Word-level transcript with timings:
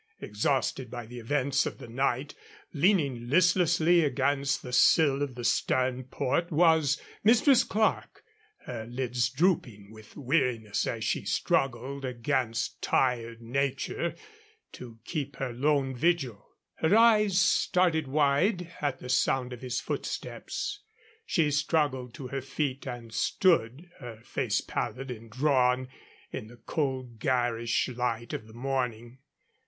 Exhausted 0.19 0.89
by 0.89 1.05
the 1.05 1.19
events 1.19 1.67
of 1.67 1.77
the 1.77 1.87
night, 1.87 2.33
leaning 2.73 3.29
listlessly 3.29 4.03
against 4.03 4.63
the 4.63 4.73
sill 4.73 5.21
of 5.21 5.35
the 5.35 5.43
stern 5.43 6.05
port, 6.05 6.49
was 6.49 6.99
Mistress 7.23 7.63
Clerke, 7.63 8.23
her 8.65 8.87
lids 8.89 9.29
drooping 9.29 9.91
with 9.91 10.17
weariness 10.17 10.87
as 10.87 11.03
she 11.03 11.23
struggled 11.23 12.03
against 12.03 12.81
tired 12.81 13.43
nature 13.43 14.15
to 14.71 14.97
keep 15.05 15.35
her 15.35 15.53
lone 15.53 15.95
vigil. 15.95 16.49
Her 16.77 16.97
eyes 16.97 17.39
started 17.39 18.07
wide 18.07 18.73
at 18.81 18.97
the 19.01 19.07
sound 19.07 19.53
of 19.53 19.61
his 19.61 19.79
footsteps. 19.79 20.79
She 21.27 21.51
struggled 21.51 22.15
to 22.15 22.29
her 22.29 22.41
feet 22.41 22.87
and 22.87 23.13
stood, 23.13 23.91
her 23.99 24.19
face 24.23 24.61
pallid 24.61 25.11
and 25.11 25.29
drawn, 25.29 25.89
in 26.31 26.47
the 26.47 26.57
cold, 26.57 27.19
garish 27.19 27.87
light 27.89 28.33
of 28.33 28.47
the 28.47 28.53
morning. 28.55 29.19